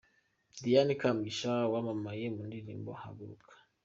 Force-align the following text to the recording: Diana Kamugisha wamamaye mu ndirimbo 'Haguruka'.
Diana 0.63 0.93
Kamugisha 1.01 1.51
wamamaye 1.71 2.23
mu 2.35 2.41
ndirimbo 2.47 2.89
'Haguruka'. 2.95 3.61